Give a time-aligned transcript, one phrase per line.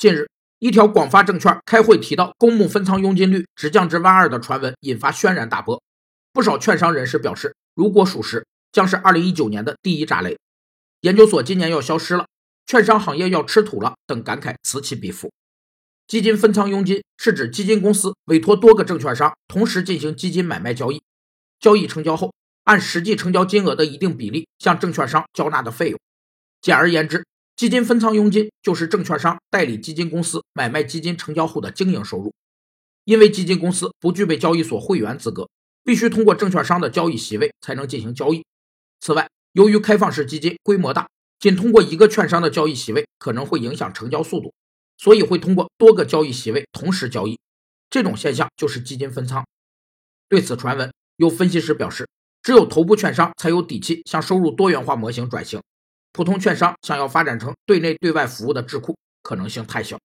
[0.00, 0.30] 近日，
[0.60, 5.82] 一条广发证券开会提到公募分仓佣金率直降至万二的传闻引发轩然大波。
[6.32, 10.38] 不少券商人士表示，如果属实，将是2019年的第一炸雷。
[11.02, 12.24] 研究所今年要消失了，
[12.64, 15.30] 券商行业要吃土了等感慨此起彼伏。
[16.06, 21.02] 基金分仓佣金是指基金公司委托多个证券商同时进行基金买卖交易，
[21.60, 22.32] 交易成交后，
[22.64, 26.00] 按实际成交金额的一定比例向证券商交纳的费用。
[26.62, 27.26] 简而言之，
[27.56, 32.32] 基金分仓佣金就是证券商代理基金公司买卖基金成交后的经营收入。
[33.04, 35.48] 因为基金公司不具备交易所会员资格，
[35.84, 38.44] 必须通过证券商的交易席位才能进行交易。
[39.00, 41.08] 此外，由于开放式基金规模大，
[41.38, 44.52] 仅通过一个券商的交易席位可能会影响成交速度。
[44.98, 47.38] 所以会通过多个交易席位同时交易，
[47.88, 49.42] 这种现象就是基金分仓。
[50.28, 52.06] 对此传闻，有分析师表示，
[52.42, 55.62] 只有头部券商才有底气向收入多元化模型转型，
[56.12, 60.00] 普通券商想要发展成对内对外服务的智库，可能性太小。